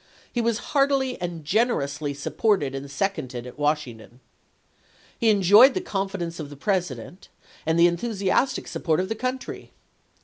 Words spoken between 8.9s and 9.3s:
of the